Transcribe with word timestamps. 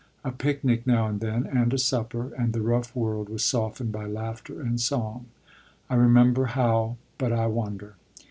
A 0.23 0.31
picnic 0.31 0.87
now 0.87 1.05
and 1.05 1.19
then, 1.19 1.45
and 1.45 1.71
a 1.71 1.77
supper, 1.77 2.33
and 2.33 2.53
the 2.53 2.61
rough 2.63 2.95
world 2.95 3.29
was 3.29 3.43
softened 3.43 3.91
by 3.91 4.07
laughter 4.07 4.59
and 4.59 4.81
song. 4.81 5.27
I 5.91 5.93
remember 5.93 6.45
how 6.57 6.97
but 7.19 7.31
I 7.31 7.45
wander. 7.45 7.97